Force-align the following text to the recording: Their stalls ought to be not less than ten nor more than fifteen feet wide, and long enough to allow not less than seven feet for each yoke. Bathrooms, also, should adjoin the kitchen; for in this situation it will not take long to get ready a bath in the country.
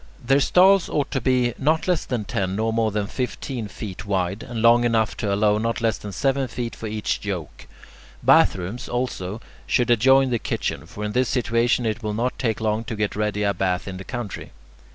Their 0.25 0.39
stalls 0.39 0.89
ought 0.89 1.11
to 1.11 1.21
be 1.21 1.53
not 1.59 1.87
less 1.87 2.05
than 2.05 2.25
ten 2.25 2.55
nor 2.55 2.73
more 2.73 2.89
than 2.89 3.05
fifteen 3.05 3.67
feet 3.67 4.03
wide, 4.03 4.41
and 4.41 4.59
long 4.59 4.83
enough 4.83 5.15
to 5.17 5.31
allow 5.31 5.59
not 5.59 5.79
less 5.79 5.99
than 5.99 6.11
seven 6.11 6.47
feet 6.47 6.75
for 6.75 6.87
each 6.87 7.23
yoke. 7.23 7.67
Bathrooms, 8.23 8.89
also, 8.89 9.41
should 9.67 9.91
adjoin 9.91 10.31
the 10.31 10.39
kitchen; 10.39 10.87
for 10.87 11.03
in 11.05 11.11
this 11.11 11.29
situation 11.29 11.85
it 11.85 12.01
will 12.01 12.15
not 12.15 12.39
take 12.39 12.59
long 12.59 12.83
to 12.85 12.95
get 12.95 13.15
ready 13.15 13.43
a 13.43 13.53
bath 13.53 13.87
in 13.87 13.97
the 13.97 14.03
country. 14.03 14.49